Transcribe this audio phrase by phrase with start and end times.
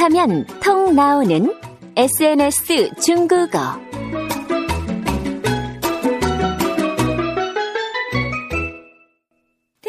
[0.00, 1.54] 톡하면 통 나오는
[1.94, 3.89] SNS 중국어.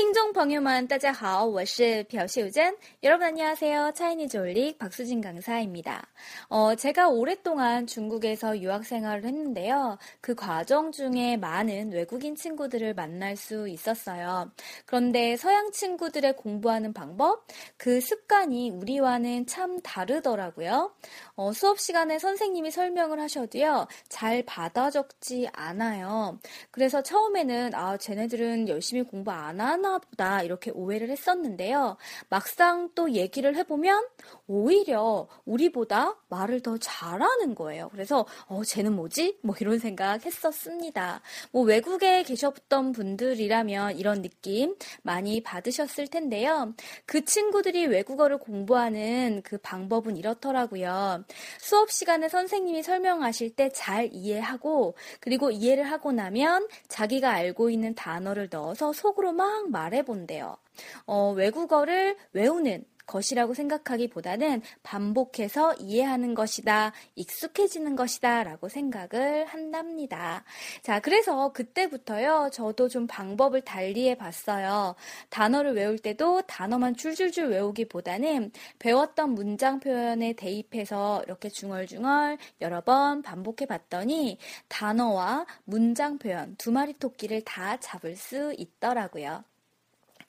[0.00, 2.76] 听众朋友们，大家好，我是朴秀珍。
[3.02, 3.92] 여러분 안녕하세요.
[3.92, 6.06] 차이니즈 올릭 박수진 강사입니다.
[6.48, 9.96] 어, 제가 오랫동안 중국에서 유학 생활을 했는데요.
[10.20, 14.52] 그 과정 중에 많은 외국인 친구들을 만날 수 있었어요.
[14.84, 17.46] 그런데 서양 친구들의 공부하는 방법,
[17.78, 20.94] 그 습관이 우리와는 참 다르더라고요.
[21.36, 26.38] 어, 수업 시간에 선생님이 설명을 하셔도요, 잘 받아 적지 않아요.
[26.70, 31.97] 그래서 처음에는, 아, 쟤네들은 열심히 공부 안 하나 보다, 이렇게 오해를 했었는데요.
[32.29, 34.05] 막상 또 얘기를 해보면,
[34.51, 37.89] 오히려 우리보다 말을 더 잘하는 거예요.
[37.89, 39.39] 그래서, 어, 쟤는 뭐지?
[39.41, 41.21] 뭐 이런 생각 했었습니다.
[41.51, 46.73] 뭐 외국에 계셨던 분들이라면 이런 느낌 많이 받으셨을 텐데요.
[47.05, 51.23] 그 친구들이 외국어를 공부하는 그 방법은 이렇더라고요.
[51.59, 58.49] 수업 시간에 선생님이 설명하실 때 잘 이해하고 그리고 이해를 하고 나면 자기가 알고 있는 단어를
[58.51, 60.57] 넣어서 속으로 막 말해 본대요.
[61.05, 70.43] 어, 외국어를 외우는 것이라고 생각하기보다는 반복해서 이해하는 것이다, 익숙해지는 것이다 라고 생각을 한답니다.
[70.81, 74.95] 자, 그래서 그때부터요, 저도 좀 방법을 달리해 봤어요.
[75.29, 83.65] 단어를 외울 때도 단어만 줄줄줄 외우기보다는 배웠던 문장 표현에 대입해서 이렇게 중얼중얼 여러 번 반복해
[83.65, 89.43] 봤더니 단어와 문장 표현 두 마리 토끼를 다 잡을 수 있더라고요.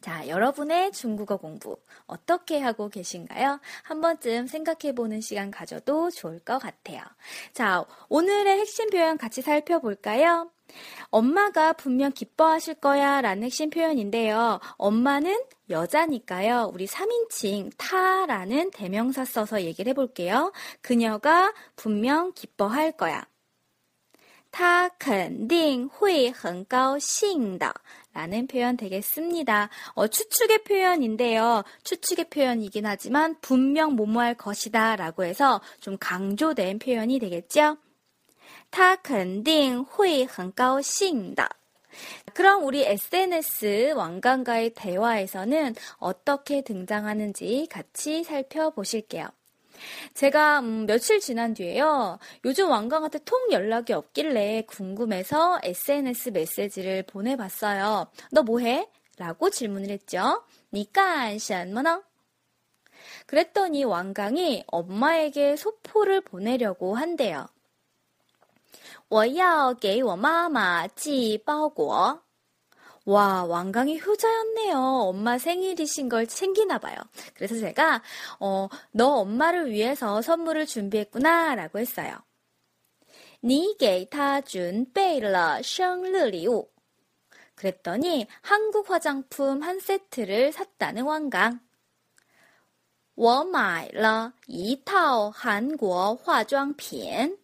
[0.02, 3.60] 자, 여러분의 중국어 공부 어떻게 하고 계신가요?
[3.84, 7.00] 한 번쯤 생각해 보는 시간 가져도 좋을 것 같아요.
[7.52, 10.50] 자, 오늘의 핵심 표현 같이 살펴볼까요?
[11.10, 14.58] 엄마가 분명 기뻐하실 거야 라는 핵심 표현인데요.
[14.76, 15.40] 엄마는
[15.70, 16.70] 여자니까요.
[16.74, 20.52] 우리 3인칭 타라는 대명사 써서 얘기를 해볼게요.
[20.80, 23.24] 그녀가 분명 기뻐할 거야.
[24.51, 27.73] 他肯定会很高兴的
[28.13, 29.69] 라는 표현 되겠습니다.
[29.93, 31.63] 어, 추측의 표현인데요.
[31.83, 37.77] 추측의 표현이긴 하지만 분명 뭐뭐할 것이다 라고 해서 좀 강조된 표현이 되겠죠.
[38.71, 41.47] 他肯定会很高兴的
[42.33, 49.27] 그럼 우리 SNS 왕관과의 대화에서는 어떻게 등장하는지 같이 살펴보실게요.
[50.13, 52.19] 제가 음, 며칠 지난 뒤에요.
[52.45, 58.07] 요즘 왕강한테 통 연락이 없길래 궁금해서 SNS 메시지를 보내봤어요.
[58.31, 58.89] 너 뭐해?
[59.17, 60.43] 라고 질문을 했죠.
[60.73, 62.03] 니까 션머너?
[63.25, 67.47] 그랬더니 왕강이 엄마에게 소포를 보내려고 한대요.
[69.09, 72.23] 我要给我妈妈寄包裹。
[73.05, 74.77] 와, 왕강이 효자였네요.
[74.77, 76.97] 엄마 생일이신 걸 챙기나 봐요.
[77.35, 78.03] 그래서 제가
[78.39, 82.17] 어, 너 엄마를 위해서 선물을 준비했구나 라고 했어요.
[83.39, 86.69] 你给她准备了生日礼物.
[87.55, 91.61] 그랬더니 한국 화장품 한 세트를 샀다는 왕강.
[93.15, 97.40] 我买了一套韩国化妆品。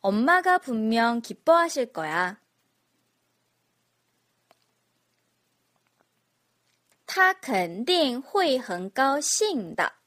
[0.00, 2.38] 엄마가 분명 기뻐하실 거야.
[7.06, 9.97] 他肯定会很高兴的.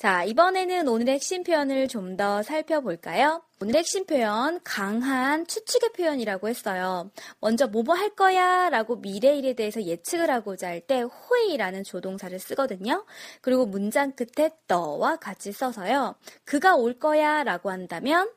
[0.00, 3.42] 자, 이번에는 오늘의 핵심 표현을 좀 더 살펴볼까요?
[3.60, 7.10] 오늘의 핵심 표현, 강한 추측의 표현이라고 했어요.
[7.38, 13.04] 먼저 뭐뭐 할 거야 라고 미래일에 대해서 예측을 하고자 할때 회의라는 조동사를 쓰거든요.
[13.42, 16.14] 그리고 문장 끝에 너와 같이 써서요.
[16.46, 18.30] 그가 올 거야 라고 한다면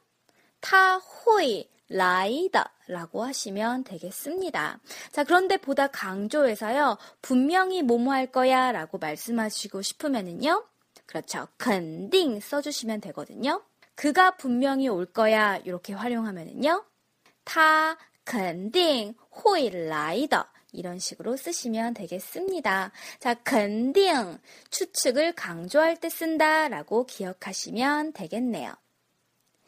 [0.59, 4.81] 타 회의 라이다 라고 하시면 되겠습니다.
[5.13, 6.97] 자, 그런데 보다 강조해서요.
[7.21, 10.72] 분명히 뭐뭐 할 거야 라고 말씀하시고 싶으면은요.
[11.05, 11.47] 그렇죠.
[11.57, 13.63] 근딩 써주시면 되거든요.
[13.95, 16.83] 그가 분명히 올 거야 이렇게 활용하면은요.
[17.43, 19.13] 타 근딩
[19.43, 22.91] 호이 라이더 이런 식으로 쓰시면 되겠습니다.
[23.19, 24.39] 자, 근딩
[24.71, 28.73] 추측을 강조할 때 쓴다라고 기억하시면 되겠네요.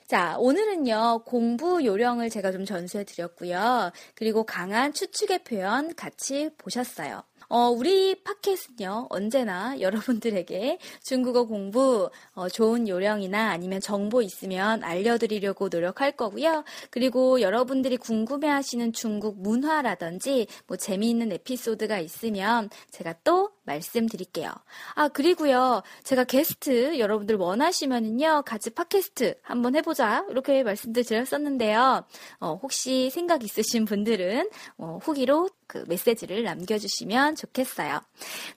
[0.08, 3.92] 자, 오늘은요, 공부 요령을 제가 좀 전수해 드렸고요.
[4.14, 7.24] 그리고 강한 추측의 표현 같이 보셨어요.
[7.48, 16.14] 어, 우리 팟캐스트는요, 언제나 여러분들에게 중국어 공부, 어, 좋은 요령이나 아니면 정보 있으면 알려드리려고 노력할
[16.14, 16.64] 거고요.
[16.90, 24.52] 그리고 여러분들이 궁금해 하시는 중국 문화라든지, 뭐 재미있는 에피소드가 있으면 제가 또 말씀드릴게요.
[24.96, 30.26] 아, 그리고요, 제가 게스트 여러분들 원하시면은요, 같이 팟캐스트 한번 해보자.
[30.30, 32.06] 이렇게 말씀드 드렸었는데요.
[32.40, 38.02] 어, 혹시 생각 있으신 분들은, 어, 후기로 그 메시지를 남겨주시면 좋겠어요.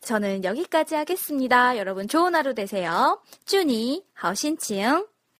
[0.01, 1.77] 저는 여기까지 하겠습니다.
[1.79, 3.21] 여러분 좋은 하루 되세요.
[3.47, 5.18] 쭈니, 하오신칭.